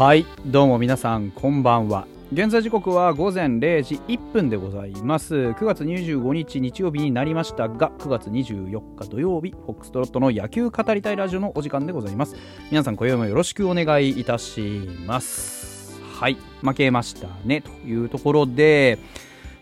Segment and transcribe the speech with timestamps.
[0.00, 2.06] はいどうも皆さんこんばんは。
[2.32, 5.34] 現在時刻は午前0時1分でございます。
[5.34, 12.34] 9月25日日曜日になりましたが9月24日土曜日フォックストロットの野球語りたいラジオのお時間でございます。
[12.70, 16.00] 皆さん今宵もよろしくお願いいたします。
[16.14, 18.98] はい負けましたねというところで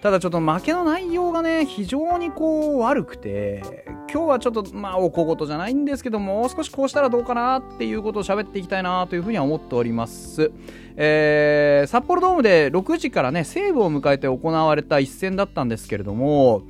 [0.01, 10.53] ただちょっと負けの内容がね、非常にこう悪くて、今日はちょっとまあお小言じゃないんですけども、う少しこうしたらどうかなっていうことを喋っていきたいなというふうには思っております。
[10.97, 16.63] えー、札幌ドームで6時からね、西武を迎えて行われた一戦だったんですけれども、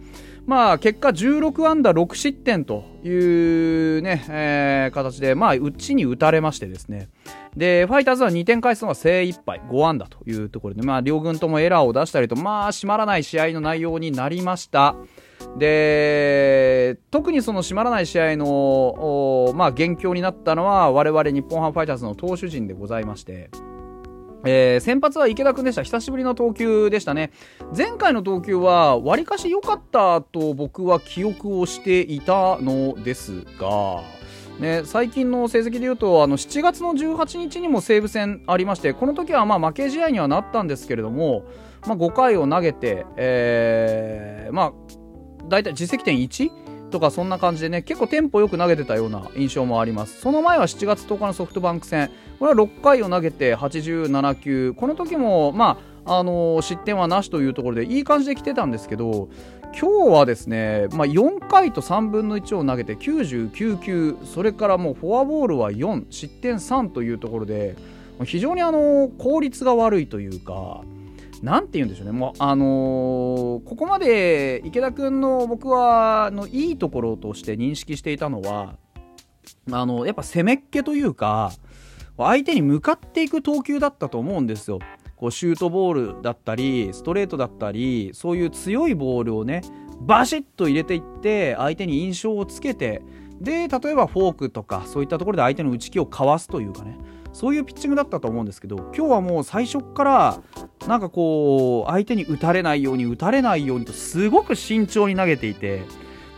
[0.46, 7.10] まあ、結果16安打6失点というね、えー、形で、まあ、うちに打たれましてですね。
[7.58, 14.94] で、ファイターズは2点返すのが精一杯、5安打というところで、まあ、両軍ともエラーを出したりと、まあ、締まらない試合の内容になりました。
[15.58, 23.50] で、特にその締まらない試合の、まあ、元凶になったのは、我々日本ハムファイターズの投手陣でございまして、
[24.44, 25.82] えー、先発は池田君でした。
[25.82, 27.32] 久しぶりの投球でしたね。
[27.76, 34.02] 前回の投球は、わりかし良かったと僕は記憶をしていたのですが、
[34.58, 41.44] ね、最近の成績で言うと、あの、7月の18日にも西武戦ありまして、この時はまあ負け試合にはなったんですけれども、
[41.86, 44.72] まあ5回を投げて、えー、まあ、
[45.48, 46.50] 大体実績点 1?
[46.90, 50.20] とかそんな感じでね、結構テンポよく投げてたような印象もあります。
[50.20, 59.28] その前は7月10日のソフトバンク戦、これは6回を投げて87球、この時も、まあ、あの、失点はなしというところでいい感じで来てたんですけど、
[59.78, 67.76] 今日はですね、まあ、4回と3分の1を投げて99球、それからもうフォアボールは4、失点3というところで、
[68.24, 70.82] 非常にあの効率が悪いというか、
[71.42, 78.76] なんて言うんでしょうね、もう、あのー、ここまで池田君の僕は、のいいところとして認識していたのは、
[79.70, 81.52] あの、やっぱ攻めっ気というか、
[82.16, 84.80] 相手に向かっていく投球だったと思うんですよ。
[85.18, 89.62] こうシュートボールだったり、ストレートだったり、そういう強いボールをね、
[90.00, 93.02] バシッと入れていって、相手に印象をつけて、
[93.40, 96.98] で、例えばフォークとか、そういったところで相手の打ち気をかわすというかね、
[97.32, 100.40] そういうピッチングだったと思うんですけど今日はもう最初から
[100.86, 105.82] なんかこう相手に打たれないように打たれないようにとすごく慎重に投げていて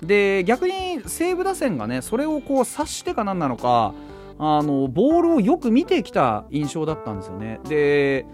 [0.02, 3.94] で逆に西武打線がねそれをこう察してか何なのか
[4.38, 7.60] あのボールをよく見てきた印象だったんですよね。
[7.68, 8.26] で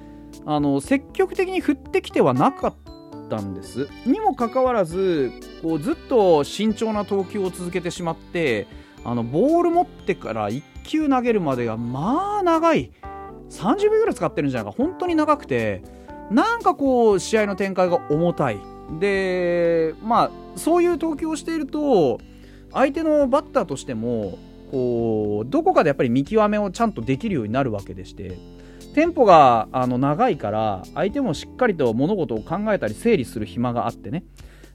[0.44, 2.74] あの積極的に振ってきてはなかっ
[3.28, 3.88] たんです。
[4.06, 5.32] にもかかわらず
[5.62, 8.66] こうずっと慎重な投球を続けてしまって
[9.04, 12.92] あのボール持ってから1球投げるまでがまあ長い。
[13.50, 14.76] 30秒ぐらい使ってるんじゃないか。
[14.76, 15.82] 本当に長くて。
[16.30, 18.58] なんかこう試合の展開が重たい。
[18.98, 22.18] でまあそういう投球をしていると
[22.72, 24.38] 相手のバッターとしても
[24.70, 28.55] こうどこかでやっぱり見極めをちゃんとできるようになるわけでして。
[28.96, 34.24] テンポがあの長いから相手もしっかりと物事を考えたり整理する暇があってね。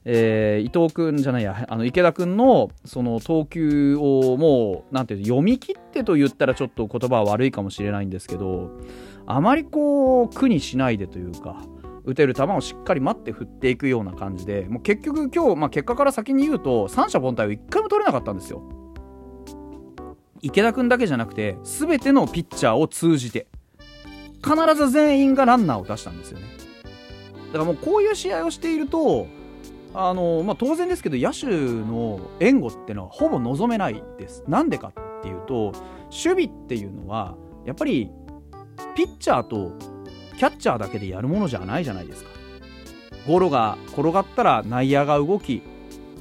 [0.05, 8.69] えー、伊藤君じゃないやあの池田君のその投球をもうなんていう読み切ってと言ったらちょっと言葉は悪いかもしれないんですけど
[9.25, 11.63] あまりこう苦にしないでというか
[12.03, 18.61] 打てる球をしっかり待って振っていくような感じでもう結局今日、まあ、結果から先に言うと三者凡退を1回も取れなかったんですよ。
[20.43, 23.47] 池田君だけじゃなくて全てのピッチャーを通じて。
[24.43, 26.45] 必ず全員がランナーを出したんですよね
[27.47, 29.27] だからもうこういう試合をしていると
[29.93, 34.41] あのまあ、当然ですけど野手の援護っていうのはほぼ望めないです。
[34.47, 35.73] なんでかっていうと
[36.09, 37.35] 守備っていうのは
[37.65, 38.09] やっぱり
[38.95, 39.73] ピッチャーと
[40.37, 42.29] キャッチャーだけでやるものじゃないじゃないですか。
[43.27, 45.61] ゴロが転がったら内野が動き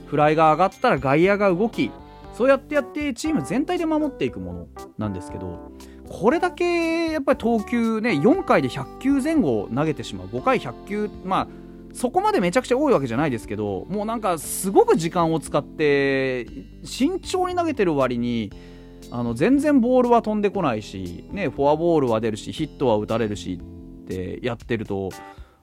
[0.07, 1.91] フライが上がったら外野が動き
[2.35, 4.67] そうやってやってチーム全体で守っていくもの
[4.99, 5.73] なんですけど
[6.11, 11.49] これだけやっぱり投球ね4回で100球前後投げてしまう5回100球まあ
[11.95, 16.47] そこまでめちゃくちゃ多いわけじゃないですけどもうなんかすごく時間を使って
[16.85, 18.53] 慎重に投げてる割に
[19.13, 25.11] あの全然ボールは飛んでこないし、ね、フォアボールは出るしヒットは打たれるしってやってると、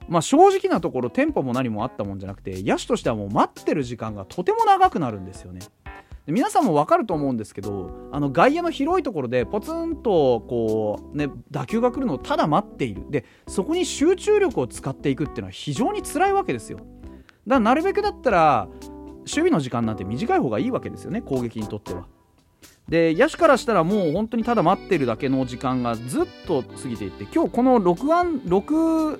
[0.08, 5.60] まあ、正直なところテンポも何もあったもんじゃなくて野手としてはもう待ってる時間がとても長くなるんですよね。
[6.32, 13.06] 皆さんも分かると思うんですけどあの外野の広いところでポツンとこう、ね、打球が来るのをただ待っている。
[13.08, 16.78] でそこに集中力を使っていくっていうのは非常に辛いわけですよ。
[16.78, 16.88] だか
[17.46, 18.68] らなるべくだったら
[19.20, 22.06] 守備の時間なんて短い方がいいわけですよね攻撃にとっては。
[22.88, 29.18] で野手からしたらもう本当にただ待ってるだけの時間がずっと過ぎていって今日この6安6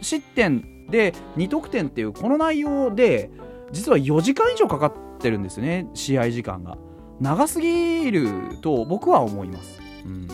[0.00, 3.30] 失点で2得点っていうこの内容で
[3.72, 6.78] 実は4時間以上かかってってるんですね試合時間が。
[7.20, 8.30] 長すぎる
[8.62, 10.28] と僕は思います、うん、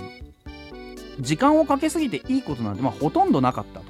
[1.18, 3.86] 時間をかけすぎていいことなんて、まあ、ほとんどなかったと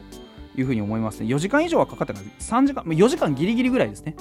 [0.58, 1.26] いうふうに思いますね。
[1.26, 4.16] 4時間以上はかかったから3時間4時間ギリギリぐらいですね。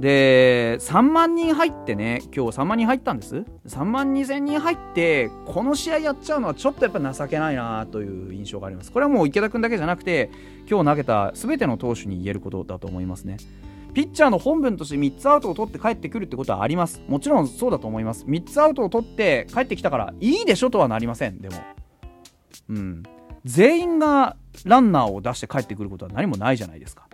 [0.00, 3.44] で3万人入ってね今日3万人入ったんです。
[3.68, 8.90] 3万2000人入ってこの試合やっちゃうのはちょっとやっぱ情けないなという印象があります。
[8.90, 10.30] これはもう池田君だけじゃなくて
[10.66, 13.36] 今日投げた全ての投手に言えることだと思いますね。
[13.94, 17.02] ピッチャーの本分として3つアウトを取って帰ってくるってことはあります。
[17.08, 18.24] もちろんそうだと思います。
[18.24, 21.38] 3つアウトを取って帰ってきたからいいでしょとはなりません。
[21.38, 21.56] でも
[22.70, 23.02] うん。
[23.44, 27.08] 全員がランナーを出して帰ってくることは何もないじゃないですか。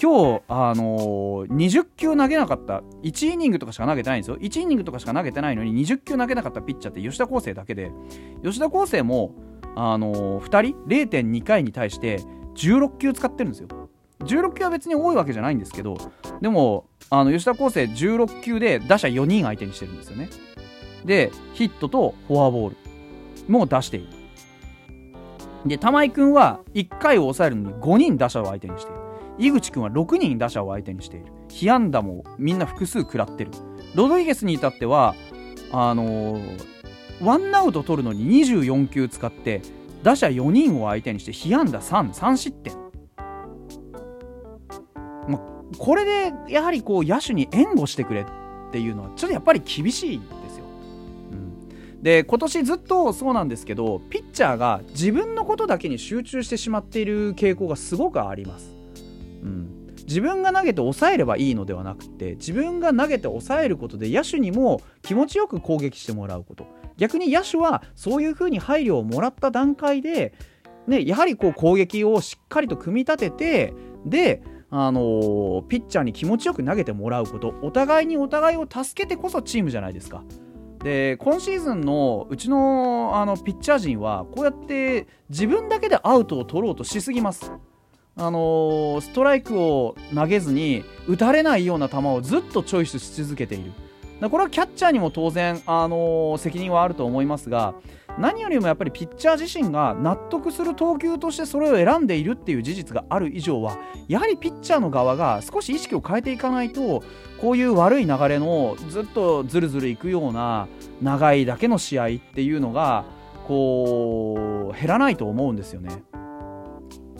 [0.00, 4.36] 今日、あのー、20球投げなかった、1イニングとかしか投げてないんですよ。
[4.36, 7.90] 1イニングとかしか投げてないのに、20球投げなかったピッチャーって吉田康生だけで、
[8.44, 9.34] 吉田康生も、
[9.74, 12.20] あのー、2人、0.2回に対して
[12.54, 13.68] 16球使ってるんですよ。
[14.20, 15.96] 16球は別に多いわけじゃないんですけど、
[16.40, 20.28] でも、あの吉田康生16球で打者4人相手にしてるんですよね。
[21.04, 22.76] で、ヒットとフォアボール
[23.48, 24.08] も出している。
[25.66, 29.08] で、玉井君は1回を抑えるのに5人打者を相手にしている。
[29.38, 33.52] 井口君は6人打者を相手にしている被安打もみんな複数食らってる
[33.94, 35.14] ロドリゲスに至っては
[35.70, 36.58] あのー、
[37.22, 39.62] ワンアウト取るのに24球使って
[40.02, 42.74] 打者4人を相手にして被安打33失点、
[45.76, 48.24] これでやはりこう野手に援護してくれっ
[48.72, 50.64] ていうのはちょっとやっぱり厳しいですよ、
[51.32, 58.74] うん、で今年ずっとそうなんですけどピッチャーが自分のことだけに集中してしまっている傾向がすごくあります。
[59.42, 66.66] うん、自分が投げて抑えればいいのではなくて自分が投げて抑えることで野手にも気持ちよく攻撃してもらうこと。
[66.96, 70.34] 逆に野手はそういうふうに配慮をもらった段階で、
[70.88, 73.74] ね、やはりこう攻撃をしっかりと組み立てて
[74.04, 80.22] であのー、ピッチャーに気持ちよく投げてもらうことお互いにお互いを助けてこそチームじゃないですか。
[80.82, 87.52] で今シーズンのうちのあのピッチャー陣はこうやって自分だけでアウトを取ろうとしすぎます。
[88.20, 93.70] あのー、ストライクを投げずに打たれないような球をずっとチョイスし続けている
[94.28, 97.74] これはキャッチャーにも当然、あのー、責任はあると思いますが
[98.18, 103.78] 何よりもやっぱりピッチャー自身が納得する投球としてそれを選んでいるっていう事実がある以上は
[104.08, 107.04] やはりピッチャーの側が少し意識を変えていかないと
[107.40, 110.66] こういう悪い流れのずっとずるずるいくような
[111.00, 113.04] 長いだけの試合っていうのが
[113.46, 116.02] こう減らないと思うんですよね。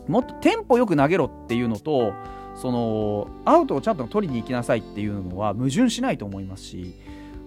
[0.08, 2.12] もっとテンポよく投げろっていうのと
[2.54, 6.94] そのアウトをちゃんと取りに行きなさいっていうのは矛盾しないと思いますし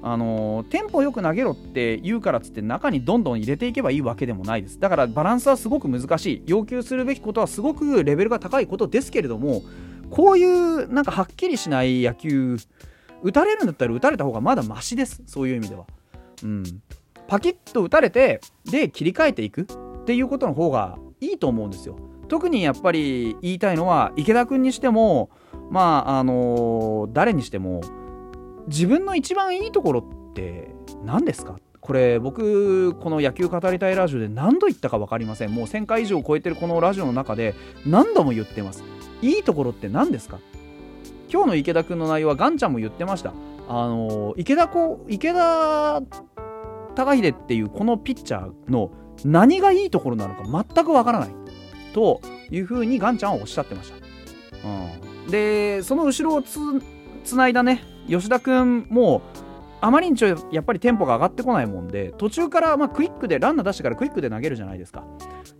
[0.03, 4.79] あのテンポよく投げろって言うからっつって中にどんどん入れていけばいいわけでもないです。
[4.79, 6.43] だからバランスはすごく難しい。
[6.47, 9.61] 要求するべきことはすごくレベルが高いことですけれども
[10.09, 12.57] こういうなんかはっきりしない野球
[13.23, 15.21] 打たれるんだったら打たれた方がまだマシです。
[15.25, 15.85] そういう意味では。
[16.43, 16.63] うん。
[17.27, 19.67] パキッと打たれてで切り替えていく。
[20.01, 21.95] っていうことの方がいいと思うんですよ。
[22.27, 25.29] 特にやっぱり言いたいのは池田君にしても
[25.69, 27.81] まああの誰にしても
[28.67, 29.99] 自分の一番いいところ
[30.31, 30.73] って
[31.03, 31.57] 何ですか？
[31.79, 35.51] これ僕この野球語りたいラジオで何度言ったか分かりません。
[35.51, 38.83] もう1000回以上超えてるこのラジオの中で何度も言ってます。
[39.21, 40.39] いいところって何ですか？
[41.31, 43.33] 今日の池田君の内容はガンちゃんも言ってました。
[43.67, 46.01] あの池田子池田
[46.95, 48.91] 高秀っていうこのピッチャーの
[49.23, 51.29] 何がいいところなのか全くわからない。
[51.93, 53.97] というふうにガンちゃんはおっしゃってました。
[54.67, 56.59] うん、でその後ろをつ
[57.23, 59.21] つないだね吉田君も
[59.79, 65.03] あまりにちょやっぱりテンポが上がってこないもんで途中からまクイックでランナー出してからクイックで投げるじゃないですか。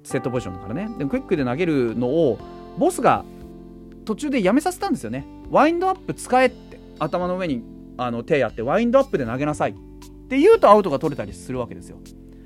[0.04, 0.90] セットポジションからね。
[0.98, 2.38] でクイックで投げるのを
[2.78, 3.26] ボスが
[4.06, 5.26] 途中でやめさせたんですよね。
[5.50, 6.80] ワインドアップ使えって。
[7.00, 7.64] 頭の上に
[7.98, 9.72] あの手やってワインドアップで投げなさい。
[9.72, 9.74] っ
[10.28, 11.98] て言うとアウトが取れたりするわけですよ。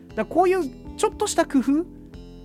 [0.09, 0.63] だからこういう
[0.97, 1.85] ちょっとした工夫。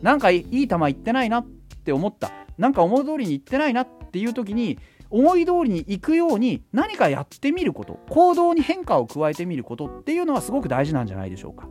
[0.02, 1.46] なんかいい球いってないなっ
[1.84, 2.32] て思った。
[2.58, 4.78] なんか思い通りにいってないなっていう時に
[5.10, 11.68] 思い通りに行くように何かやってみること行動に変化を加えてみることっていうのはすごく大事なんじゃないでしょうか。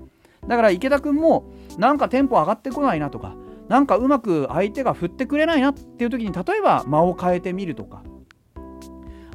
[0.47, 3.35] だから池田君もなんかテンポ上がってこないなとか
[3.67, 8.03] なんかうまく相手が振ってくれないなっていう時に例えば間を変えてみるとか。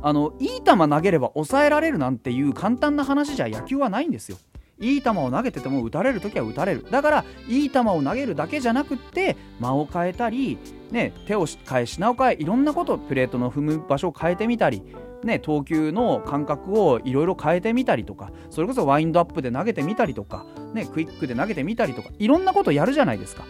[0.07, 4.37] あのいい球投げれば抑えられるなんていう簡単な話じゃ野球はないんですよ。
[4.81, 6.87] いい球を投げてても打たれる時は打たれる。
[6.91, 10.59] だからいい球を投げるだけじゃなくって間を変えたり、
[10.91, 14.83] ね、手を変え品を変えいろんなことプレートの踏む場所を変えてみたり
[15.25, 23.45] ね、投球の感覚をいろいろ変えてみたりとかそれこそワインドアップで投げてみたりとか、ね、クイックで投げてみたりとかいろんなことやるじゃないですか。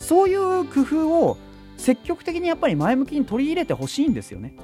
[0.00, 1.36] そういう工夫を
[1.76, 4.56] 積極的にやっぱり前向きに取り入れてほしいんですよね、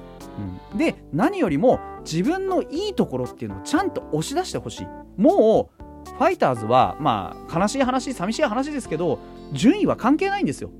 [0.71, 4.87] うん、で何よりも自分のいいところっていうのをちゃんと押し出してほしい。
[5.17, 9.19] もうファイターズはまあ悲しい話寂しい話ですけど
[9.53, 10.71] 順位は関係ないんですよ。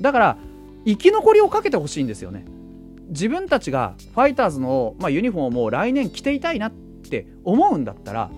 [0.00, 0.36] だから
[0.84, 2.44] 生き残りをかけてほしいんですよね。
[3.08, 8.30] 自分たちがファイターズの、まあ、ユニフォームを来年着ていたいなって思うんだったら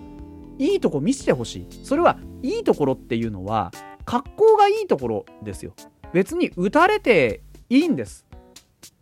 [0.59, 1.67] いいとこ見せてほしい。
[1.85, 3.73] それはいいところっていうのは
[4.05, 5.75] 格好がいいところですよ。
[6.13, 8.27] 別に打たれていいんです。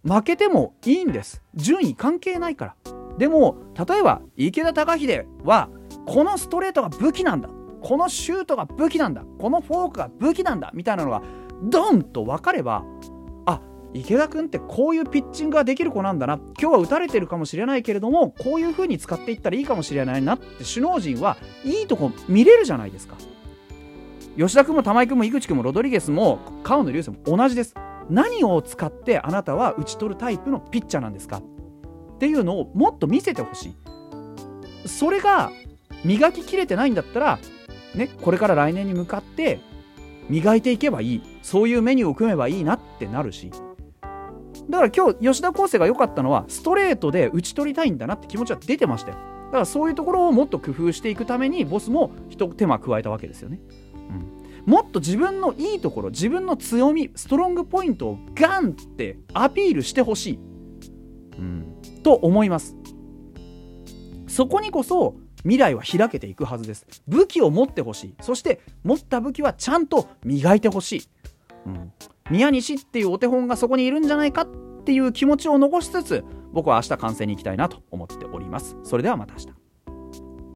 [0.05, 1.43] 負けてもいいんです。
[1.55, 2.77] 順位関係ないから。
[3.19, 5.69] でも例えば池田隆秀は
[6.07, 7.49] このストレートが武器なんだ。
[7.81, 9.25] このシュートが武器なんだ。
[9.39, 10.71] このフォークが武器なんだ。
[10.75, 11.23] みたいなのが
[11.63, 12.85] ドンと分かれば
[13.47, 13.61] あ
[13.93, 16.39] 池田君ってこういうピッチングができる子なんだな。
[16.61, 20.37] 今日は打たれてるかもしれないけれどもこういう風に使っていったらいいかもしれないな。
[20.37, 23.17] って首脳陣はいいとこ見れるじゃないですか。
[24.37, 27.75] 吉田君も玉井君も井口君もロドリゲスも川野流星も同じです。
[28.09, 31.39] 何を使ってあなたは打ち取るタイプのピッチャーなんですか。
[31.39, 33.77] っていうのをもっと見せてほしい。
[34.87, 35.51] それが
[36.05, 37.39] 磨ききれてないんだったら
[37.95, 39.61] ねこれから来年に向かって
[40.29, 41.23] 磨いていけばいい。
[41.43, 43.51] そういうメニューを組めばいいなってなるし。
[44.71, 49.17] だから今日吉田康生が良かったのはストレートで打ち取りたいんだなって気持ちは出てましたよ。
[49.47, 53.61] だからそういうところをもっと工夫していくためにボスも一手間加えたわけですよね、
[54.65, 60.39] うん、もっと自分のいいところ自分の強みストロングポイントをガンってアピールしてほしい、
[61.39, 62.77] うん、と思います。
[64.27, 66.87] そこにこそ未来は開けていくはずです。
[67.09, 68.15] 武器を持ってほしい。
[68.21, 71.03] そして持った武器はちゃんと磨いてほしい、
[71.67, 71.93] うん、
[72.31, 74.47] 宮西っていうお手本がそこにいるんじゃないかっ
[74.85, 78.77] ていう気持ちを残しつつ僕は明日完成に行きたいなと思っております。
[78.83, 79.62] それではまた明日。